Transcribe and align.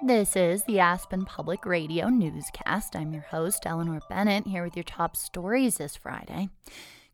This 0.00 0.36
is 0.36 0.62
the 0.62 0.78
Aspen 0.78 1.24
Public 1.24 1.66
Radio 1.66 2.08
newscast. 2.08 2.94
I'm 2.94 3.12
your 3.12 3.22
host, 3.22 3.64
Eleanor 3.66 4.00
Bennett, 4.08 4.46
here 4.46 4.62
with 4.62 4.76
your 4.76 4.84
top 4.84 5.16
stories 5.16 5.78
this 5.78 5.96
Friday. 5.96 6.50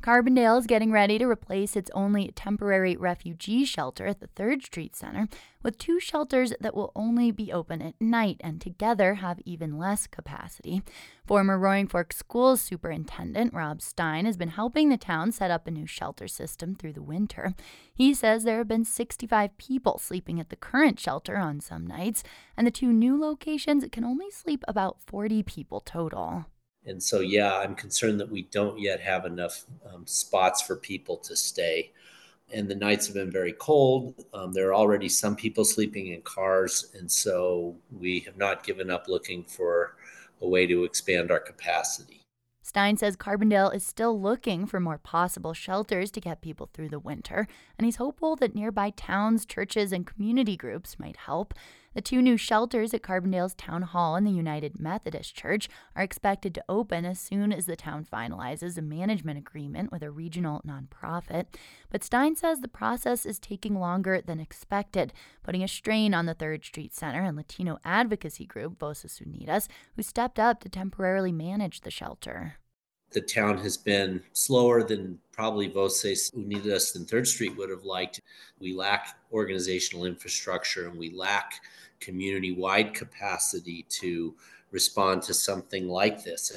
Carbondale 0.04 0.58
is 0.58 0.66
getting 0.66 0.92
ready 0.92 1.18
to 1.18 1.24
replace 1.24 1.76
its 1.76 1.90
only 1.94 2.30
temporary 2.36 2.94
refugee 2.94 3.64
shelter 3.64 4.04
at 4.06 4.20
the 4.20 4.28
3rd 4.28 4.62
Street 4.62 4.94
Center 4.94 5.28
with 5.62 5.78
two 5.78 5.98
shelters 5.98 6.52
that 6.60 6.76
will 6.76 6.92
only 6.94 7.30
be 7.30 7.50
open 7.50 7.80
at 7.80 7.98
night 7.98 8.36
and 8.40 8.60
together 8.60 9.14
have 9.14 9.40
even 9.46 9.78
less 9.78 10.06
capacity. 10.06 10.82
Former 11.24 11.58
Roaring 11.58 11.86
Fork 11.86 12.12
Schools 12.12 12.60
Superintendent 12.60 13.54
Rob 13.54 13.80
Stein 13.80 14.26
has 14.26 14.36
been 14.36 14.50
helping 14.50 14.90
the 14.90 14.98
town 14.98 15.32
set 15.32 15.50
up 15.50 15.66
a 15.66 15.70
new 15.70 15.86
shelter 15.86 16.28
system 16.28 16.74
through 16.74 16.92
the 16.92 17.00
winter. 17.00 17.54
He 17.94 18.12
says 18.12 18.44
there 18.44 18.58
have 18.58 18.68
been 18.68 18.84
65 18.84 19.56
people 19.56 19.96
sleeping 19.96 20.38
at 20.38 20.50
the 20.50 20.56
current 20.56 21.00
shelter 21.00 21.38
on 21.38 21.60
some 21.60 21.86
nights, 21.86 22.22
and 22.58 22.66
the 22.66 22.70
two 22.70 22.92
new 22.92 23.18
locations 23.18 23.82
can 23.90 24.04
only 24.04 24.30
sleep 24.30 24.62
about 24.68 24.98
40 25.06 25.42
people 25.44 25.80
total. 25.80 26.44
And 26.86 27.02
so, 27.02 27.20
yeah, 27.20 27.58
I'm 27.58 27.74
concerned 27.74 28.20
that 28.20 28.30
we 28.30 28.42
don't 28.42 28.78
yet 28.78 29.00
have 29.00 29.24
enough 29.24 29.64
um, 29.92 30.06
spots 30.06 30.62
for 30.62 30.76
people 30.76 31.16
to 31.18 31.36
stay. 31.36 31.92
And 32.52 32.68
the 32.68 32.74
nights 32.74 33.06
have 33.06 33.14
been 33.14 33.32
very 33.32 33.54
cold. 33.54 34.14
Um, 34.34 34.52
there 34.52 34.68
are 34.68 34.74
already 34.74 35.08
some 35.08 35.34
people 35.34 35.64
sleeping 35.64 36.08
in 36.08 36.20
cars. 36.22 36.92
And 36.98 37.10
so 37.10 37.76
we 37.90 38.20
have 38.20 38.36
not 38.36 38.64
given 38.64 38.90
up 38.90 39.08
looking 39.08 39.44
for 39.44 39.96
a 40.42 40.48
way 40.48 40.66
to 40.66 40.84
expand 40.84 41.30
our 41.30 41.40
capacity. 41.40 42.20
Stein 42.62 42.96
says 42.96 43.14
Carbondale 43.14 43.74
is 43.74 43.84
still 43.84 44.18
looking 44.18 44.66
for 44.66 44.80
more 44.80 44.96
possible 44.96 45.52
shelters 45.52 46.10
to 46.10 46.20
get 46.20 46.40
people 46.40 46.70
through 46.72 46.88
the 46.88 46.98
winter, 46.98 47.46
and 47.78 47.84
he's 47.84 47.96
hopeful 47.96 48.36
that 48.36 48.54
nearby 48.54 48.88
towns, 48.88 49.44
churches, 49.44 49.92
and 49.92 50.06
community 50.06 50.56
groups 50.56 50.98
might 50.98 51.18
help. 51.18 51.52
The 51.94 52.02
two 52.02 52.20
new 52.20 52.36
shelters 52.36 52.92
at 52.92 53.02
Carbondale's 53.02 53.54
Town 53.54 53.82
Hall 53.82 54.16
and 54.16 54.26
the 54.26 54.32
United 54.32 54.80
Methodist 54.80 55.36
Church 55.36 55.68
are 55.94 56.02
expected 56.02 56.52
to 56.54 56.64
open 56.68 57.04
as 57.04 57.20
soon 57.20 57.52
as 57.52 57.66
the 57.66 57.76
town 57.76 58.04
finalizes 58.04 58.76
a 58.76 58.82
management 58.82 59.38
agreement 59.38 59.92
with 59.92 60.02
a 60.02 60.10
regional 60.10 60.60
nonprofit. 60.66 61.46
But 61.90 62.02
Stein 62.02 62.34
says 62.34 62.60
the 62.60 62.68
process 62.68 63.24
is 63.24 63.38
taking 63.38 63.78
longer 63.78 64.20
than 64.20 64.40
expected, 64.40 65.12
putting 65.44 65.62
a 65.62 65.68
strain 65.68 66.14
on 66.14 66.26
the 66.26 66.34
Third 66.34 66.64
Street 66.64 66.92
Center 66.92 67.22
and 67.22 67.36
Latino 67.36 67.78
advocacy 67.84 68.44
group 68.44 68.76
Voces 68.80 69.20
Unidas, 69.24 69.68
who 69.94 70.02
stepped 70.02 70.40
up 70.40 70.60
to 70.60 70.68
temporarily 70.68 71.30
manage 71.30 71.82
the 71.82 71.92
shelter 71.92 72.56
the 73.14 73.20
town 73.20 73.56
has 73.58 73.76
been 73.76 74.20
slower 74.32 74.82
than 74.82 75.18
probably 75.32 75.68
Voces 75.68 76.30
Unidas 76.36 76.96
and 76.96 77.08
Third 77.08 77.26
Street 77.26 77.56
would 77.56 77.70
have 77.70 77.84
liked. 77.84 78.20
We 78.58 78.74
lack 78.74 79.16
organizational 79.32 80.04
infrastructure 80.04 80.88
and 80.88 80.98
we 80.98 81.10
lack 81.10 81.54
community 82.00 82.52
wide 82.52 82.92
capacity 82.92 83.86
to 83.88 84.34
respond 84.72 85.22
to 85.22 85.34
something 85.34 85.88
like 85.88 86.24
this. 86.24 86.52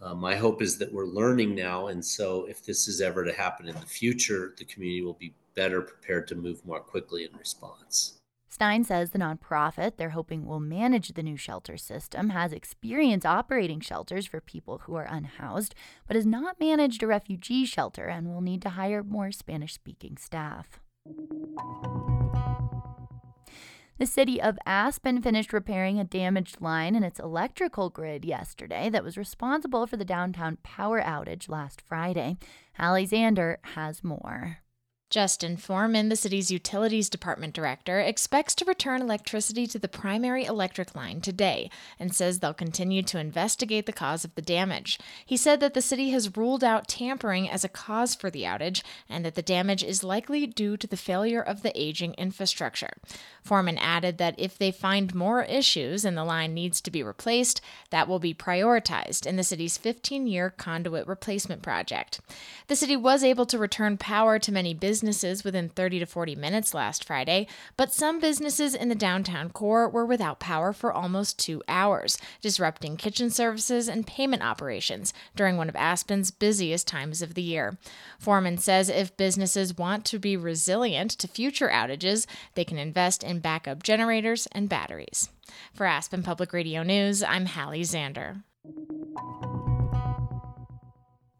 Uh, 0.00 0.14
my 0.14 0.34
hope 0.34 0.62
is 0.62 0.78
that 0.78 0.92
we're 0.92 1.06
learning 1.06 1.54
now. 1.54 1.88
And 1.88 2.04
so, 2.04 2.46
if 2.46 2.64
this 2.64 2.88
is 2.88 3.00
ever 3.00 3.24
to 3.24 3.32
happen 3.32 3.68
in 3.68 3.74
the 3.76 3.86
future, 3.86 4.54
the 4.56 4.64
community 4.64 5.02
will 5.02 5.14
be 5.14 5.34
better 5.54 5.80
prepared 5.82 6.26
to 6.28 6.34
move 6.34 6.64
more 6.66 6.80
quickly 6.80 7.24
in 7.24 7.38
response. 7.38 8.18
Stein 8.54 8.84
says 8.84 9.10
the 9.10 9.18
nonprofit 9.18 9.96
they're 9.96 10.10
hoping 10.10 10.46
will 10.46 10.60
manage 10.60 11.08
the 11.08 11.24
new 11.24 11.36
shelter 11.36 11.76
system 11.76 12.28
has 12.28 12.52
experience 12.52 13.24
operating 13.24 13.80
shelters 13.80 14.26
for 14.26 14.40
people 14.40 14.82
who 14.84 14.94
are 14.94 15.08
unhoused, 15.10 15.74
but 16.06 16.14
has 16.14 16.24
not 16.24 16.60
managed 16.60 17.02
a 17.02 17.08
refugee 17.08 17.64
shelter 17.64 18.04
and 18.04 18.28
will 18.28 18.40
need 18.40 18.62
to 18.62 18.70
hire 18.70 19.02
more 19.02 19.32
Spanish 19.32 19.74
speaking 19.74 20.16
staff. 20.16 20.78
The 23.98 24.06
city 24.06 24.40
of 24.40 24.56
Aspen 24.64 25.20
finished 25.20 25.52
repairing 25.52 25.98
a 25.98 26.04
damaged 26.04 26.60
line 26.60 26.94
in 26.94 27.02
its 27.02 27.18
electrical 27.18 27.90
grid 27.90 28.24
yesterday 28.24 28.88
that 28.88 29.02
was 29.02 29.18
responsible 29.18 29.88
for 29.88 29.96
the 29.96 30.04
downtown 30.04 30.58
power 30.62 31.02
outage 31.02 31.48
last 31.48 31.80
Friday. 31.80 32.36
Hallie 32.78 33.08
Zander 33.08 33.56
has 33.74 34.04
more. 34.04 34.58
Justin 35.10 35.56
Foreman, 35.56 36.08
the 36.08 36.16
city's 36.16 36.50
utilities 36.50 37.08
department 37.08 37.54
director, 37.54 38.00
expects 38.00 38.54
to 38.56 38.64
return 38.64 39.00
electricity 39.00 39.66
to 39.66 39.78
the 39.78 39.86
primary 39.86 40.44
electric 40.44 40.96
line 40.96 41.20
today 41.20 41.70
and 42.00 42.12
says 42.12 42.40
they'll 42.40 42.54
continue 42.54 43.02
to 43.02 43.20
investigate 43.20 43.86
the 43.86 43.92
cause 43.92 44.24
of 44.24 44.34
the 44.34 44.42
damage. 44.42 44.98
He 45.24 45.36
said 45.36 45.60
that 45.60 45.74
the 45.74 45.82
city 45.82 46.10
has 46.10 46.36
ruled 46.36 46.64
out 46.64 46.88
tampering 46.88 47.48
as 47.48 47.62
a 47.62 47.68
cause 47.68 48.14
for 48.14 48.30
the 48.30 48.42
outage 48.42 48.82
and 49.08 49.24
that 49.24 49.36
the 49.36 49.42
damage 49.42 49.84
is 49.84 50.02
likely 50.02 50.46
due 50.46 50.76
to 50.78 50.86
the 50.86 50.96
failure 50.96 51.42
of 51.42 51.62
the 51.62 51.78
aging 51.80 52.14
infrastructure. 52.14 52.94
Foreman 53.42 53.78
added 53.78 54.18
that 54.18 54.34
if 54.36 54.58
they 54.58 54.72
find 54.72 55.14
more 55.14 55.42
issues 55.44 56.04
and 56.04 56.16
the 56.16 56.24
line 56.24 56.54
needs 56.54 56.80
to 56.80 56.90
be 56.90 57.02
replaced, 57.02 57.60
that 57.90 58.08
will 58.08 58.18
be 58.18 58.34
prioritized 58.34 59.26
in 59.26 59.36
the 59.36 59.44
city's 59.44 59.78
15 59.78 60.26
year 60.26 60.50
conduit 60.50 61.06
replacement 61.06 61.62
project. 61.62 62.20
The 62.66 62.76
city 62.76 62.96
was 62.96 63.22
able 63.22 63.46
to 63.46 63.58
return 63.58 63.96
power 63.96 64.40
to 64.40 64.50
many 64.50 64.74
businesses 64.74 64.93
businesses 64.94 65.42
within 65.42 65.68
30 65.68 65.98
to 65.98 66.06
40 66.06 66.36
minutes 66.36 66.72
last 66.72 67.02
Friday, 67.02 67.48
but 67.76 67.92
some 67.92 68.20
businesses 68.20 68.76
in 68.76 68.88
the 68.88 68.94
downtown 68.94 69.50
core 69.50 69.88
were 69.88 70.06
without 70.06 70.38
power 70.38 70.72
for 70.72 70.92
almost 70.92 71.36
two 71.36 71.60
hours, 71.66 72.16
disrupting 72.40 72.96
kitchen 72.96 73.28
services 73.28 73.88
and 73.88 74.06
payment 74.06 74.40
operations 74.40 75.12
during 75.34 75.56
one 75.56 75.68
of 75.68 75.74
Aspen's 75.74 76.30
busiest 76.30 76.86
times 76.86 77.22
of 77.22 77.34
the 77.34 77.42
year. 77.42 77.76
Foreman 78.20 78.56
says 78.56 78.88
if 78.88 79.16
businesses 79.16 79.76
want 79.76 80.04
to 80.04 80.20
be 80.20 80.36
resilient 80.36 81.10
to 81.10 81.26
future 81.26 81.70
outages, 81.70 82.24
they 82.54 82.64
can 82.64 82.78
invest 82.78 83.24
in 83.24 83.40
backup 83.40 83.82
generators 83.82 84.46
and 84.52 84.68
batteries. 84.68 85.28
For 85.72 85.86
Aspen 85.86 86.22
Public 86.22 86.52
Radio 86.52 86.84
News, 86.84 87.20
I'm 87.20 87.46
Hallie 87.46 87.82
Zander. 87.82 88.44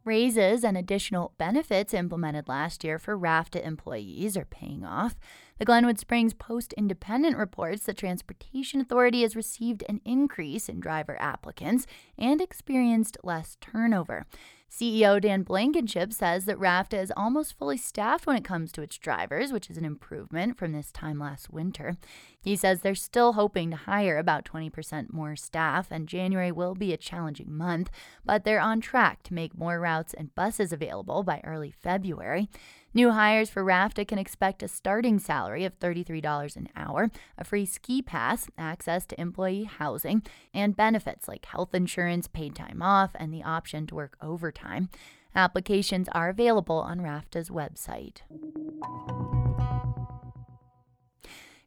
Raises 0.05 0.65
and 0.65 0.77
additional 0.77 1.33
benefits 1.39 1.95
implemented 1.95 2.47
last 2.47 2.85
year 2.85 2.99
for 2.99 3.17
RFTA 3.17 3.67
employees 3.67 4.37
are 4.37 4.45
paying 4.45 4.85
off. 4.85 5.17
The 5.59 5.65
Glenwood 5.65 5.99
Springs 5.99 6.35
Post 6.35 6.75
Independent 6.75 7.39
reports 7.39 7.85
the 7.85 7.95
Transportation 7.95 8.83
Authority 8.83 9.23
has 9.23 9.35
received 9.35 9.83
an 9.89 10.03
increase 10.05 10.69
in 10.69 10.79
driver 10.79 11.17
applicants 11.19 11.87
and 12.19 12.43
experienced 12.43 13.17
less 13.25 13.57
turnover. 13.63 14.27
CEO 14.71 15.21
Dan 15.21 15.43
Blankenship 15.43 16.13
says 16.13 16.47
that 16.47 16.59
RFTA 16.59 17.01
is 17.01 17.13
almost 17.17 17.57
fully 17.57 17.77
staffed 17.77 18.27
when 18.27 18.37
it 18.37 18.45
comes 18.45 18.73
to 18.73 18.83
its 18.83 18.99
drivers, 18.99 19.53
which 19.53 19.71
is 19.71 19.77
an 19.77 19.85
improvement 19.85 20.59
from 20.59 20.73
this 20.73 20.91
time 20.91 21.19
last 21.19 21.51
winter. 21.51 21.97
He 22.41 22.57
says 22.57 22.81
they're 22.81 22.95
still 22.97 23.35
hoping 23.35 23.71
to 23.71 23.77
hire 23.77 24.19
about 24.19 24.45
20% 24.45 25.13
more 25.13 25.37
staff, 25.37 25.89
and 25.91 26.09
January 26.09 26.51
will 26.51 26.75
be 26.75 26.93
a 26.93 26.97
challenging 26.97 27.53
month, 27.53 27.89
but 28.25 28.45
they're 28.45 28.61
on 28.61 28.81
track 28.81 29.23
to 29.25 29.35
make 29.35 29.57
more 29.57 29.79
routes 29.79 30.13
and 30.13 30.35
buses 30.35 30.73
available 30.73 31.23
by 31.23 31.41
early 31.45 31.71
February. 31.71 32.49
New 32.97 33.11
hires 33.11 33.51
for 33.51 33.65
RFTA 33.65 34.07
can 34.07 34.19
expect 34.19 34.63
a 34.63 34.69
starting 34.69 35.19
salary 35.19 35.65
of 35.65 35.77
$33 35.81 36.55
an 36.55 36.69
hour, 36.77 37.11
a 37.37 37.43
free 37.43 37.67
ski 37.67 38.01
pass, 38.01 38.49
access 38.57 39.05
to 39.07 39.21
employee 39.21 39.65
housing, 39.65 40.23
and 40.55 40.77
benefits 40.77 41.27
like 41.27 41.45
health 41.47 41.75
insurance, 41.75 42.29
paid 42.29 42.55
time 42.55 42.81
off, 42.81 43.11
and 43.17 43.35
the 43.35 43.43
option 43.43 43.89
to 43.89 43.97
work 43.97 44.17
overtime. 44.23 44.91
Applications 45.35 46.09
are 46.13 46.29
available 46.29 46.79
on 46.79 47.01
RFTA's 47.01 47.51
website. 47.51 48.19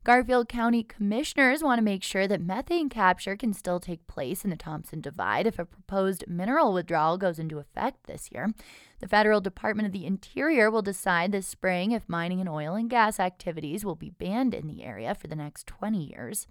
Garfield 0.08 0.48
County 0.48 0.84
commissioners 0.84 1.62
want 1.62 1.80
to 1.80 1.84
make 1.84 2.02
sure 2.02 2.30
that 2.30 2.40
methane 2.40 2.88
capture 2.88 3.36
can 3.36 3.52
still 3.52 3.78
take 3.78 4.08
place 4.08 4.46
in 4.46 4.50
the 4.50 4.56
Thompson 4.56 5.02
Divide 5.02 5.46
if 5.46 5.60
a 5.60 5.66
proposed 5.66 6.24
mineral 6.30 6.72
withdrawal 6.72 7.18
goes 7.18 7.40
into 7.40 7.60
effect 7.60 8.06
this 8.06 8.30
year. 8.32 8.54
The 9.02 9.10
Federal 9.10 9.42
Department 9.42 9.86
of 9.86 9.92
the 9.92 10.06
Interior 10.06 10.72
will 10.72 10.82
decide 10.82 11.34
this 11.34 11.46
spring 11.46 11.92
if 11.92 12.08
mining 12.08 12.40
and 12.40 12.48
oil 12.48 12.74
and 12.74 12.90
gas 12.90 13.20
activities 13.20 13.84
will 13.84 13.96
be 13.96 14.12
banned 14.12 14.54
in 14.54 14.68
the 14.68 14.82
area 14.82 15.14
for 15.14 15.28
the 15.28 15.36
next 15.36 15.68
20 15.68 16.02
years. 16.02 16.48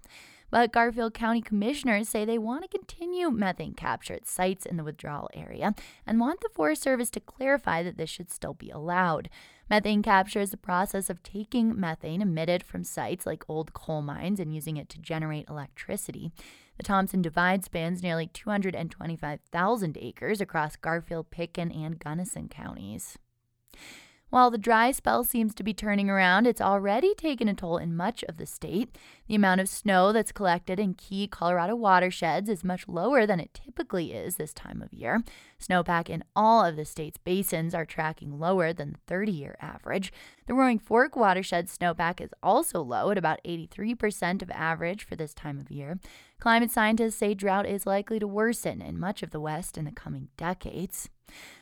But 0.49 0.71
Garfield 0.71 1.13
County 1.13 1.41
commissioners 1.41 2.07
say 2.07 2.23
they 2.23 2.37
want 2.37 2.63
to 2.63 2.77
continue 2.77 3.29
methane 3.29 3.73
capture 3.73 4.13
at 4.13 4.27
sites 4.27 4.65
in 4.65 4.77
the 4.77 4.83
withdrawal 4.83 5.29
area 5.33 5.75
and 6.05 6.19
want 6.19 6.39
the 6.41 6.49
Forest 6.53 6.83
Service 6.83 7.09
to 7.11 7.19
clarify 7.19 7.83
that 7.83 7.97
this 7.97 8.09
should 8.09 8.31
still 8.31 8.53
be 8.53 8.69
allowed. 8.69 9.29
Methane 9.69 10.01
capture 10.01 10.39
is 10.39 10.51
the 10.51 10.57
process 10.57 11.09
of 11.09 11.21
taking 11.23 11.77
methane 11.77 12.21
emitted 12.21 12.63
from 12.63 12.85
sites 12.85 13.25
like 13.25 13.43
old 13.49 13.73
coal 13.73 14.01
mines 14.01 14.39
and 14.39 14.55
using 14.55 14.77
it 14.77 14.87
to 14.89 14.99
generate 14.99 15.49
electricity. 15.49 16.31
The 16.77 16.83
Thompson 16.83 17.21
Divide 17.21 17.65
spans 17.65 18.01
nearly 18.01 18.27
225,000 18.27 19.97
acres 19.99 20.39
across 20.39 20.77
Garfield, 20.77 21.29
Pitkin, 21.31 21.71
and 21.71 21.99
Gunnison 21.99 22.47
counties. 22.47 23.17
While 24.29 24.51
the 24.51 24.57
dry 24.57 24.91
spell 24.91 25.23
seems 25.23 25.55
to 25.55 25.63
be 25.63 25.73
turning 25.73 26.09
around, 26.09 26.47
it's 26.47 26.59
already 26.59 27.15
taken 27.15 27.47
a 27.47 27.53
toll 27.53 27.77
in 27.77 27.95
much 27.95 28.23
of 28.25 28.35
the 28.35 28.45
state. 28.45 28.93
The 29.27 29.35
amount 29.35 29.61
of 29.61 29.69
snow 29.69 30.11
that's 30.11 30.33
collected 30.33 30.81
in 30.81 30.95
key 30.95 31.27
Colorado 31.27 31.75
watersheds 31.75 32.49
is 32.49 32.61
much 32.61 32.89
lower 32.89 33.25
than 33.25 33.39
it 33.39 33.53
typically 33.53 34.11
is 34.11 34.35
this 34.35 34.53
time 34.53 34.81
of 34.81 34.93
year. 34.93 35.23
Snowpack 35.61 36.09
in 36.09 36.25
all 36.35 36.65
of 36.65 36.75
the 36.75 36.83
state's 36.83 37.17
basins 37.17 37.73
are 37.73 37.85
tracking 37.85 38.37
lower 38.37 38.73
than 38.73 38.91
the 38.91 38.99
30 39.07 39.31
year 39.31 39.55
average. 39.61 40.11
The 40.45 40.53
Roaring 40.53 40.79
Fork 40.79 41.15
watershed 41.15 41.67
snowpack 41.67 42.19
is 42.19 42.31
also 42.43 42.81
low 42.81 43.11
at 43.11 43.17
about 43.17 43.39
83% 43.45 44.41
of 44.41 44.51
average 44.51 45.05
for 45.05 45.15
this 45.15 45.33
time 45.33 45.57
of 45.57 45.71
year. 45.71 45.99
Climate 46.39 46.71
scientists 46.71 47.15
say 47.15 47.33
drought 47.33 47.65
is 47.65 47.85
likely 47.85 48.19
to 48.19 48.27
worsen 48.27 48.81
in 48.81 48.99
much 48.99 49.23
of 49.23 49.31
the 49.31 49.39
West 49.39 49.77
in 49.77 49.85
the 49.85 49.91
coming 49.91 50.27
decades. 50.35 51.09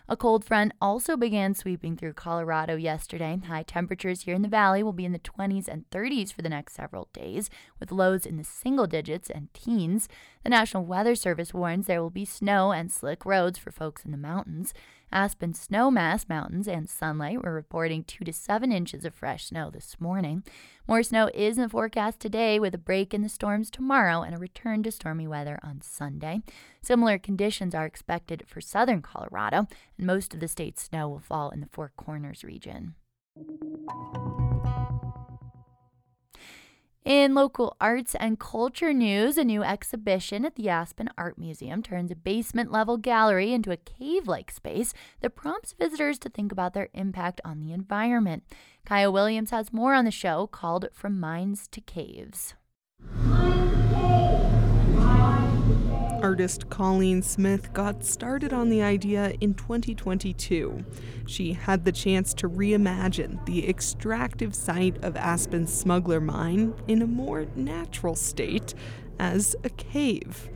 A 0.08 0.16
cold 0.16 0.46
front 0.46 0.74
also 0.80 1.18
began 1.18 1.56
sweeping 1.56 1.98
through 1.98 2.14
Colorado 2.14 2.76
yesterday. 2.76 3.40
High 3.48 3.64
temperatures 3.64 4.22
here 4.22 4.36
in 4.36 4.44
the 4.44 4.48
valley 4.48 4.84
will 4.84 4.94
be 4.94 5.06
in 5.06 5.14
the 5.14 5.20
20s 5.20 5.68
and 5.68 5.90
30s 5.90 6.32
for 6.32 6.44
the 6.44 6.50
next 6.50 6.76
several 6.76 7.10
days, 7.12 7.50
with 7.80 7.92
lows 7.92 8.28
in 8.28 8.38
the 8.38 8.44
single 8.44 8.86
digits 8.86 9.32
and 9.32 9.52
teens. 9.56 10.08
The 10.44 10.52
National 10.52 10.86
Weather 10.86 11.16
Service 11.16 11.56
warns 11.56 11.88
there 11.88 12.04
will 12.04 12.12
be 12.12 12.26
snow 12.26 12.72
and 12.72 12.92
slick 12.92 13.26
roads 13.26 13.58
for 13.58 13.72
folks 13.72 14.06
in 14.06 14.12
the 14.12 14.18
mountains. 14.18 14.76
Aspen 15.12 15.54
Snowmass 15.54 16.28
Mountains 16.28 16.68
and 16.68 16.90
Sunlight 16.90 17.44
were 17.44 17.54
reporting 17.54 18.04
2 18.04 18.26
to 18.26 18.34
7 18.34 18.72
inches 18.72 19.06
of 19.06 19.14
fresh 19.14 19.46
snow 19.46 19.70
this 19.70 19.96
morning. 20.00 20.44
More 20.88 21.04
snow 21.04 21.30
is 21.34 21.58
in 21.58 21.64
the 21.64 21.70
forecast 21.70 22.20
today 22.20 22.60
with 22.60 22.74
a 22.76 22.80
break 22.80 23.14
in 23.14 23.22
the 23.22 23.30
storms 23.30 23.70
tomorrow 23.70 24.22
and 24.22 24.36
a 24.36 24.40
return 24.40 24.84
to 24.84 24.92
stormy 24.92 25.28
weather 25.28 25.60
on 25.64 25.82
Sunday. 25.82 26.42
Similar 26.82 27.18
conditions 27.18 27.74
are 27.74 27.86
expected 27.86 28.44
for 28.48 28.62
southern 28.62 29.02
Colorado, 29.02 29.68
and 29.98 30.08
most 30.08 30.34
of 30.34 30.40
the 30.40 30.48
state's 30.48 30.84
snow 30.84 31.08
will 31.10 31.20
fall 31.20 31.50
in 31.50 31.62
the 31.62 31.70
Four 31.72 31.92
Corners 31.96 32.44
region. 32.44 32.96
In 37.06 37.36
local 37.36 37.78
arts 37.80 38.16
and 38.16 38.40
culture 38.40 38.92
news, 38.92 39.38
a 39.38 39.44
new 39.44 39.62
exhibition 39.62 40.44
at 40.44 40.56
the 40.56 40.70
Aspen 40.70 41.08
Art 41.20 41.38
Museum 41.38 41.84
turns 41.84 42.10
a 42.10 42.16
basement 42.16 42.72
level 42.72 42.98
gallery 42.98 43.54
into 43.54 43.70
a 43.70 43.78
cave 43.78 44.28
like 44.28 44.50
space 44.50 44.92
that 45.22 45.36
prompts 45.36 45.74
visitors 45.74 46.18
to 46.18 46.30
think 46.30 46.52
about 46.52 46.74
their 46.74 46.90
impact 46.96 47.42
on 47.46 47.60
the 47.60 47.72
environment. 47.74 48.42
Kaya 48.88 49.12
Williams 49.12 49.52
has 49.52 49.72
more 49.72 49.94
on 49.94 50.06
the 50.06 50.10
show 50.10 50.48
called 50.48 50.88
From 50.94 51.20
Mines 51.20 51.68
to 51.68 51.80
Caves. 51.80 52.56
Artist 56.26 56.72
Colleen 56.72 57.22
Smith 57.22 57.72
got 57.72 58.04
started 58.04 58.52
on 58.52 58.70
the 58.70 58.82
idea 58.82 59.36
in 59.42 59.54
2022. 59.54 60.84
She 61.28 61.54
had 61.54 61.86
the 61.86 61.92
chance 61.92 62.34
to 62.34 62.50
reimagine 62.50 63.46
the 63.46 63.70
extractive 63.70 64.56
site 64.56 64.98
of 65.04 65.16
Aspen's 65.16 65.72
smuggler 65.72 66.20
mine 66.20 66.74
in 66.88 67.04
a 67.04 67.08
more 67.08 67.46
natural 67.56 68.16
state 68.16 68.74
as 69.20 69.56
a 69.64 69.70
cave. 69.70 70.50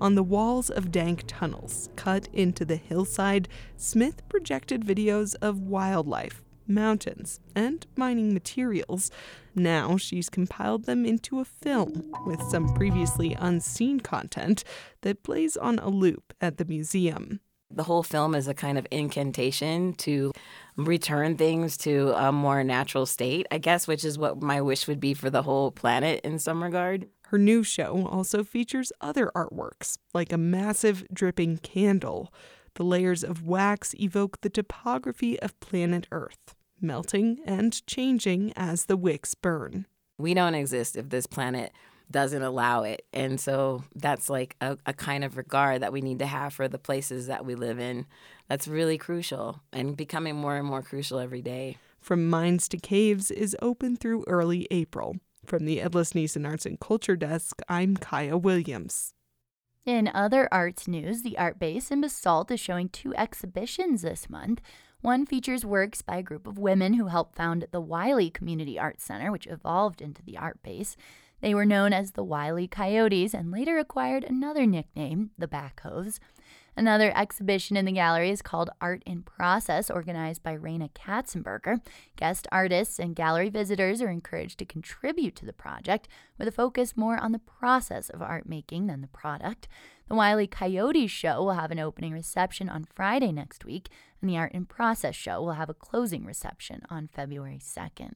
On 0.00 0.16
the 0.16 0.24
walls 0.24 0.70
of 0.70 0.90
dank 0.90 1.22
tunnels 1.28 1.88
cut 1.94 2.28
into 2.32 2.64
the 2.64 2.74
hillside, 2.74 3.48
Smith 3.76 4.28
projected 4.28 4.84
videos 4.84 5.36
of 5.40 5.60
wildlife 5.60 6.42
mountains, 6.66 7.40
and 7.54 7.86
mining 7.96 8.32
materials. 8.32 9.10
Now 9.54 9.96
she's 9.96 10.28
compiled 10.28 10.84
them 10.84 11.04
into 11.04 11.40
a 11.40 11.44
film 11.44 12.12
with 12.26 12.42
some 12.42 12.72
previously 12.74 13.34
unseen 13.38 14.00
content 14.00 14.64
that 15.02 15.22
plays 15.22 15.56
on 15.56 15.78
a 15.78 15.88
loop 15.88 16.32
at 16.40 16.58
the 16.58 16.64
museum. 16.64 17.40
The 17.74 17.84
whole 17.84 18.02
film 18.02 18.34
is 18.34 18.48
a 18.48 18.54
kind 18.54 18.76
of 18.76 18.86
incantation 18.90 19.94
to 19.94 20.32
return 20.76 21.36
things 21.36 21.76
to 21.78 22.12
a 22.12 22.30
more 22.30 22.62
natural 22.62 23.06
state, 23.06 23.46
I 23.50 23.58
guess, 23.58 23.88
which 23.88 24.04
is 24.04 24.18
what 24.18 24.42
my 24.42 24.60
wish 24.60 24.86
would 24.86 25.00
be 25.00 25.14
for 25.14 25.30
the 25.30 25.42
whole 25.42 25.70
planet 25.70 26.20
in 26.22 26.38
some 26.38 26.62
regard. 26.62 27.08
Her 27.28 27.38
new 27.38 27.62
show 27.62 28.06
also 28.06 28.44
features 28.44 28.92
other 29.00 29.30
artworks, 29.34 29.96
like 30.12 30.32
a 30.32 30.38
massive 30.38 31.06
dripping 31.12 31.58
candle. 31.58 32.32
The 32.74 32.84
layers 32.84 33.22
of 33.22 33.46
wax 33.46 33.94
evoke 34.00 34.40
the 34.40 34.50
topography 34.50 35.38
of 35.40 35.58
planet 35.60 36.06
Earth, 36.10 36.54
melting 36.80 37.40
and 37.44 37.86
changing 37.86 38.52
as 38.56 38.86
the 38.86 38.96
wicks 38.96 39.34
burn. 39.34 39.86
We 40.18 40.34
don't 40.34 40.54
exist 40.54 40.96
if 40.96 41.10
this 41.10 41.26
planet 41.26 41.72
doesn't 42.10 42.42
allow 42.42 42.82
it. 42.82 43.04
And 43.12 43.40
so 43.40 43.82
that's 43.94 44.30
like 44.30 44.56
a, 44.60 44.78
a, 44.86 44.92
kind 44.92 45.24
of 45.24 45.36
regard 45.36 45.82
that 45.82 45.92
we 45.92 46.00
need 46.00 46.18
to 46.20 46.26
have 46.26 46.52
for 46.52 46.68
the 46.68 46.78
places 46.78 47.26
that 47.26 47.44
we 47.44 47.54
live 47.54 47.80
in. 47.80 48.06
That's 48.48 48.68
really 48.68 48.98
crucial 48.98 49.60
and 49.72 49.96
becoming 49.96 50.36
more 50.36 50.56
and 50.56 50.66
more 50.66 50.82
crucial 50.82 51.18
every 51.18 51.42
day. 51.42 51.78
From 52.00 52.28
Mines 52.28 52.68
to 52.68 52.76
Caves 52.76 53.30
is 53.30 53.56
open 53.62 53.96
through 53.96 54.24
early 54.26 54.68
April. 54.70 55.16
From 55.46 55.64
the 55.64 55.80
Ed 55.80 55.92
Niesen 55.92 56.46
Arts 56.46 56.66
and 56.66 56.78
Culture 56.78 57.16
Desk, 57.16 57.60
I'm 57.68 57.96
Kaya 57.96 58.36
Williams. 58.36 59.14
In 59.84 60.08
other 60.14 60.48
arts 60.52 60.86
news, 60.86 61.22
the 61.22 61.36
Art 61.36 61.58
Base 61.58 61.90
in 61.90 62.00
Basalt 62.00 62.52
is 62.52 62.60
showing 62.60 62.88
two 62.88 63.12
exhibitions 63.16 64.02
this 64.02 64.30
month. 64.30 64.60
One 65.00 65.26
features 65.26 65.66
works 65.66 66.02
by 66.02 66.18
a 66.18 66.22
group 66.22 66.46
of 66.46 66.56
women 66.56 66.94
who 66.94 67.08
helped 67.08 67.34
found 67.34 67.66
the 67.72 67.80
Wyly 67.80 68.30
Community 68.30 68.78
Arts 68.78 69.02
Center, 69.02 69.32
which 69.32 69.48
evolved 69.48 70.00
into 70.00 70.22
the 70.22 70.38
Art 70.38 70.62
Base. 70.62 70.96
They 71.42 71.54
were 71.54 71.66
known 71.66 71.92
as 71.92 72.12
the 72.12 72.22
Wiley 72.22 72.68
Coyotes 72.68 73.34
and 73.34 73.50
later 73.50 73.76
acquired 73.76 74.22
another 74.22 74.64
nickname, 74.64 75.32
the 75.36 75.48
Backhoes. 75.48 76.20
Another 76.76 77.12
exhibition 77.14 77.76
in 77.76 77.84
the 77.84 77.92
gallery 77.92 78.30
is 78.30 78.40
called 78.40 78.70
Art 78.80 79.02
in 79.04 79.24
Process, 79.24 79.90
organized 79.90 80.42
by 80.42 80.56
Raina 80.56 80.90
Katzenberger. 80.92 81.80
Guest 82.16 82.46
artists 82.50 82.98
and 82.98 83.16
gallery 83.16 83.50
visitors 83.50 84.00
are 84.00 84.08
encouraged 84.08 84.58
to 84.60 84.64
contribute 84.64 85.34
to 85.36 85.44
the 85.44 85.52
project 85.52 86.08
with 86.38 86.46
a 86.46 86.52
focus 86.52 86.96
more 86.96 87.18
on 87.18 87.32
the 87.32 87.40
process 87.40 88.08
of 88.08 88.22
art 88.22 88.48
making 88.48 88.86
than 88.86 89.00
the 89.00 89.08
product. 89.08 89.66
The 90.08 90.14
Wiley 90.14 90.46
Coyotes 90.46 91.10
show 91.10 91.42
will 91.42 91.52
have 91.52 91.72
an 91.72 91.80
opening 91.80 92.12
reception 92.12 92.68
on 92.68 92.84
Friday 92.84 93.32
next 93.32 93.64
week, 93.64 93.88
and 94.20 94.30
the 94.30 94.38
Art 94.38 94.52
in 94.52 94.64
Process 94.64 95.16
show 95.16 95.42
will 95.42 95.52
have 95.52 95.68
a 95.68 95.74
closing 95.74 96.24
reception 96.24 96.82
on 96.88 97.08
February 97.08 97.60
2nd. 97.60 98.14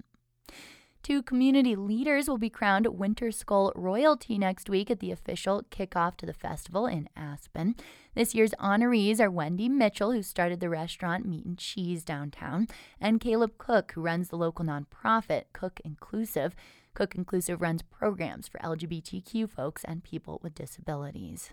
Two 1.06 1.23
community 1.23 1.76
leaders 1.76 2.29
will 2.29 2.37
be 2.37 2.50
crowned 2.50 2.87
Wintersköl 2.87 3.70
royalty 3.76 4.38
next 4.38 4.69
week 4.69 4.91
at 4.91 4.99
the 4.99 5.12
official 5.12 5.62
kickoff 5.70 6.17
to 6.17 6.26
the 6.26 6.32
festival 6.32 6.87
in 6.87 7.08
Aspen. 7.17 7.76
This 8.17 8.35
year's 8.35 8.50
honorees 8.58 9.20
are 9.20 9.31
Wendy 9.31 9.69
Mitchell, 9.69 10.11
who 10.11 10.25
started 10.25 10.58
the 10.58 10.69
restaurant 10.69 11.25
Meat 11.25 11.47
and 11.47 11.56
Cheese 11.56 12.03
downtown, 12.03 12.67
and 13.00 13.20
Caleb 13.20 13.53
Cook, 13.56 13.93
who 13.93 14.00
runs 14.00 14.31
the 14.31 14.37
local 14.37 14.64
nonprofit 14.64 15.44
Cook 15.53 15.81
Inclusive. 15.85 16.56
Cook 16.93 17.14
Inclusive 17.14 17.62
runs 17.62 17.82
programs 17.82 18.49
for 18.49 18.59
LGBTQ 18.59 19.49
folks 19.49 19.85
and 19.85 20.02
people 20.02 20.41
with 20.43 20.56
disabilities. 20.56 21.50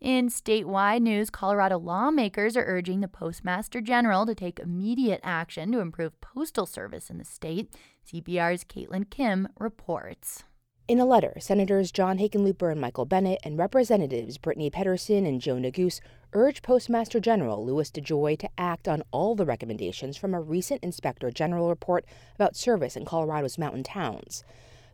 In 0.00 0.30
statewide 0.30 1.02
news, 1.02 1.28
Colorado 1.28 1.78
lawmakers 1.78 2.56
are 2.56 2.64
urging 2.64 3.00
the 3.00 3.08
Postmaster 3.08 3.82
General 3.82 4.24
to 4.24 4.34
take 4.34 4.58
immediate 4.58 5.20
action 5.22 5.70
to 5.72 5.80
improve 5.80 6.18
postal 6.22 6.64
service 6.64 7.10
in 7.10 7.18
the 7.18 7.24
state. 7.26 7.70
CPR's 8.10 8.64
Caitlin 8.64 9.10
Kim 9.10 9.48
reports. 9.58 10.44
In 10.88 11.00
a 11.00 11.04
letter, 11.04 11.34
Senators 11.38 11.92
John 11.92 12.16
Hickenlooper 12.16 12.72
and 12.72 12.80
Michael 12.80 13.04
Bennet 13.04 13.40
and 13.44 13.58
Representatives 13.58 14.38
Brittany 14.38 14.70
Pettersen 14.70 15.28
and 15.28 15.38
Joe 15.38 15.56
Neguse 15.56 16.00
urge 16.32 16.62
Postmaster 16.62 17.20
General 17.20 17.62
Louis 17.62 17.90
DeJoy 17.90 18.38
to 18.38 18.48
act 18.56 18.88
on 18.88 19.02
all 19.10 19.34
the 19.34 19.44
recommendations 19.44 20.16
from 20.16 20.32
a 20.32 20.40
recent 20.40 20.82
Inspector 20.82 21.30
General 21.32 21.68
report 21.68 22.06
about 22.36 22.56
service 22.56 22.96
in 22.96 23.04
Colorado's 23.04 23.58
mountain 23.58 23.82
towns. 23.82 24.44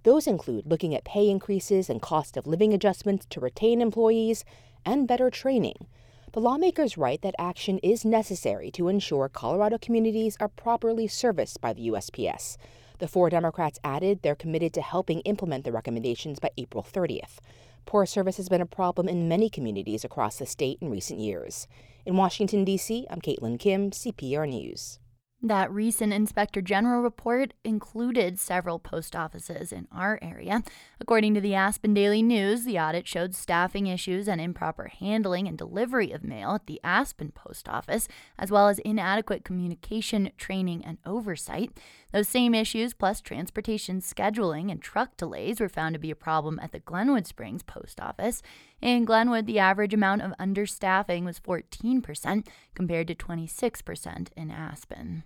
Those 0.03 0.27
include 0.27 0.67
looking 0.67 0.97
at 0.97 1.05
pay 1.05 1.29
increases 1.29 1.89
and 1.89 2.03
cost 2.03 2.37
of 2.37 2.47
living 2.47 2.73
adjustments 2.73 3.27
to 3.31 3.41
retain 3.41 3.81
employees 3.81 4.45
and 4.87 5.07
better 5.07 5.29
training. 5.29 5.87
The 6.33 6.41
lawmakers 6.41 6.97
write 6.97 7.23
that 7.23 7.35
action 7.39 7.79
is 7.79 8.05
necessary 8.05 8.71
to 8.73 8.89
ensure 8.89 9.29
Colorado 9.29 9.79
communities 9.79 10.37
are 10.41 10.49
properly 10.49 11.07
serviced 11.09 11.61
by 11.61 11.73
the 11.73 11.89
USPS. 11.89 12.57
The 12.99 13.09
four 13.09 13.29
Democrats 13.29 13.79
added 13.85 14.21
they're 14.23 14.35
committed 14.35 14.73
to 14.75 14.83
helping 14.83 15.21
implement 15.21 15.65
the 15.65 15.73
recommendations 15.73 16.39
by 16.39 16.51
April 16.57 16.83
30th. 16.83 17.39
Poor 17.85 18.07
service 18.07 18.37
has 18.37 18.49
been 18.49 18.61
a 18.61 18.67
problem 18.67 19.09
in 19.09 19.29
many 19.29 19.51
communities 19.51 20.05
across 20.05 20.39
the 20.39 20.47
state 20.47 20.79
in 20.81 20.91
recent 20.91 21.21
years. 21.21 21.69
In 22.05 22.17
Washington, 22.17 22.65
D.C., 22.65 23.07
I'm 23.11 23.21
Caitlin 23.21 23.59
Kim, 23.59 23.91
CPR 23.91 24.49
News. 24.49 24.99
That 25.47 25.71
recent 25.71 26.13
Inspector 26.13 26.61
General 26.63 27.03
report 27.03 27.55
included 27.63 28.41
several 28.41 28.81
post 28.81 29.15
offices 29.15 29.71
in 29.71 29.87
our 29.93 30.19
area. 30.21 30.65
According 31.01 31.35
to 31.35 31.41
the 31.41 31.55
Aspen 31.55 31.95
Daily 31.95 32.21
News, 32.21 32.65
the 32.65 32.81
audit 32.81 33.07
showed 33.07 33.33
staffing 33.33 33.87
issues 33.87 34.27
and 34.27 34.41
improper 34.41 34.89
handling 34.89 35.47
and 35.47 35.57
delivery 35.57 36.11
of 36.11 36.25
mail 36.25 36.57
at 36.57 36.67
the 36.67 36.81
Aspen 36.83 37.31
Post 37.31 37.69
Office, 37.69 38.09
as 38.37 38.51
well 38.51 38.67
as 38.67 38.81
inadequate 38.81 39.45
communication, 39.45 40.33
training, 40.37 40.85
and 40.85 40.99
oversight. 41.07 41.71
Those 42.13 42.27
same 42.27 42.53
issues, 42.53 42.93
plus 42.93 43.21
transportation 43.21 44.01
scheduling 44.01 44.73
and 44.73 44.83
truck 44.83 45.17
delays, 45.17 45.61
were 45.61 45.69
found 45.69 45.93
to 45.93 46.01
be 46.01 46.11
a 46.11 46.17
problem 46.17 46.59
at 46.61 46.73
the 46.73 46.81
Glenwood 46.81 47.29
Springs 47.29 47.63
Post 47.63 48.01
Office. 48.01 48.43
In 48.83 49.05
Glenwood, 49.05 49.47
the 49.47 49.61
average 49.61 49.95
amount 49.95 50.23
of 50.23 50.33
understaffing 50.41 51.25
was 51.25 51.39
14%, 51.39 52.49
compared 52.75 53.07
to 53.07 53.15
26% 53.15 54.29
in 54.37 54.51
Aspen. 54.51 55.23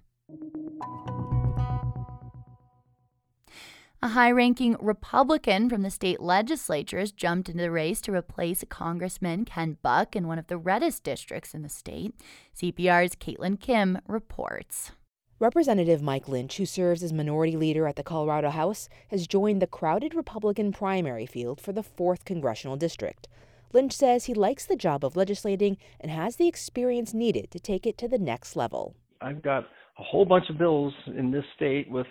A 4.03 4.09
high 4.09 4.31
ranking 4.31 4.77
Republican 4.81 5.69
from 5.69 5.83
the 5.83 5.91
state 5.91 6.23
legislature 6.23 6.99
has 6.99 7.13
jumped 7.13 7.51
into 7.51 7.61
the 7.61 7.71
race 7.71 8.01
to 8.01 8.13
replace 8.13 8.65
Congressman 8.71 9.45
Ken 9.45 9.77
Buck 9.83 10.17
in 10.17 10.27
one 10.27 10.39
of 10.39 10.47
the 10.47 10.57
reddest 10.57 11.05
districts 11.05 11.53
in 11.53 11.61
the 11.61 11.69
state. 11.69 12.15
CPR's 12.57 13.15
Caitlin 13.15 13.61
Kim 13.61 13.99
reports. 14.09 14.93
Representative 15.39 16.01
Mike 16.01 16.29
Lynch, 16.29 16.57
who 16.57 16.65
serves 16.65 17.03
as 17.03 17.13
minority 17.13 17.59
leader 17.59 17.87
at 17.87 17.97
the 17.97 18.03
Colorado 18.03 18.49
House, 18.49 18.89
has 19.09 19.27
joined 19.27 19.61
the 19.61 19.67
crowded 19.67 20.15
Republican 20.15 20.73
primary 20.73 21.27
field 21.27 21.61
for 21.61 21.73
the 21.73 21.83
4th 21.83 22.25
Congressional 22.25 22.77
District. 22.79 23.29
Lynch 23.75 23.93
says 23.93 24.25
he 24.25 24.35
likes 24.35 24.65
the 24.65 24.77
job 24.77 25.05
of 25.05 25.15
legislating 25.15 25.77
and 26.01 26.11
has 26.11 26.37
the 26.37 26.49
experience 26.49 27.13
needed 27.13 27.51
to 27.51 27.61
take 27.61 27.87
it 27.87 27.99
to 27.99 28.09
the 28.09 28.19
next 28.19 28.57
level. 28.57 28.95
I've 29.21 29.43
got 29.43 29.69
a 30.01 30.03
whole 30.03 30.25
bunch 30.25 30.49
of 30.49 30.59
bills 30.59 30.93
in 31.19 31.31
this 31.31 31.45
state 31.57 31.91
with 31.91 32.07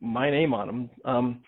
my 0.00 0.30
name 0.30 0.54
on 0.54 0.66
them. 0.66 0.90
Um, 1.04 1.40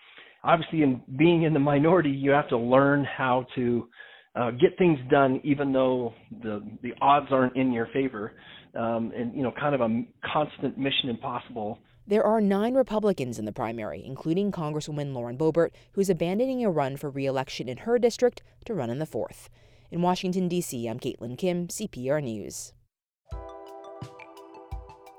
obviously, 0.43 0.83
in 0.83 1.01
being 1.17 1.43
in 1.43 1.53
the 1.53 1.59
minority, 1.59 2.11
you 2.11 2.31
have 2.31 2.47
to 2.49 2.57
learn 2.57 3.05
how 3.05 3.47
to 3.55 3.87
uh, 4.35 4.51
get 4.51 4.77
things 4.77 4.99
done, 5.09 5.41
even 5.43 5.73
though 5.73 6.13
the 6.43 6.61
the 6.83 6.91
odds 7.01 7.27
aren't 7.31 7.55
in 7.55 7.71
your 7.71 7.87
favor, 7.87 8.33
um, 8.75 9.11
and 9.15 9.35
you 9.35 9.41
know, 9.41 9.51
kind 9.59 9.73
of 9.73 9.81
a 9.81 10.03
constant 10.31 10.77
mission 10.77 11.09
impossible. 11.09 11.79
There 12.05 12.23
are 12.23 12.41
nine 12.41 12.73
Republicans 12.75 13.37
in 13.37 13.45
the 13.45 13.51
primary, 13.51 14.03
including 14.05 14.51
Congresswoman 14.51 15.13
Lauren 15.13 15.37
Boebert, 15.37 15.71
who's 15.93 16.09
abandoning 16.09 16.63
a 16.63 16.71
run 16.71 16.97
for 16.97 17.09
re-election 17.09 17.69
in 17.69 17.77
her 17.77 17.99
district 17.99 18.41
to 18.65 18.73
run 18.73 18.89
in 18.89 18.97
the 18.97 19.05
fourth. 19.05 19.49
In 19.91 20.01
Washington, 20.01 20.47
D.C., 20.47 20.87
I'm 20.87 20.99
Caitlin 20.99 21.37
Kim, 21.37 21.67
CPR 21.67 22.23
News. 22.23 22.73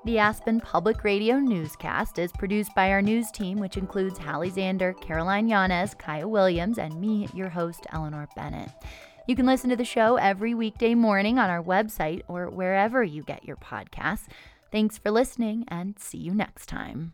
The 0.03 0.17
Aspen 0.17 0.59
Public 0.59 1.03
Radio 1.03 1.37
newscast 1.37 2.17
is 2.17 2.31
produced 2.31 2.73
by 2.73 2.89
our 2.89 3.03
news 3.03 3.29
team, 3.29 3.59
which 3.59 3.77
includes 3.77 4.17
Hallie 4.17 4.49
Zander, 4.49 4.99
Caroline 4.99 5.47
Yanez, 5.47 5.93
Kaya 5.93 6.27
Williams, 6.27 6.79
and 6.79 6.99
me, 6.99 7.27
your 7.35 7.49
host, 7.49 7.85
Eleanor 7.91 8.27
Bennett. 8.35 8.71
You 9.27 9.35
can 9.35 9.45
listen 9.45 9.69
to 9.69 9.75
the 9.75 9.85
show 9.85 10.15
every 10.15 10.55
weekday 10.55 10.95
morning 10.95 11.37
on 11.37 11.51
our 11.51 11.61
website 11.61 12.23
or 12.27 12.49
wherever 12.49 13.03
you 13.03 13.21
get 13.21 13.45
your 13.45 13.57
podcasts. 13.57 14.25
Thanks 14.71 14.97
for 14.97 15.11
listening, 15.11 15.65
and 15.67 15.99
see 15.99 16.17
you 16.17 16.33
next 16.33 16.65
time. 16.65 17.13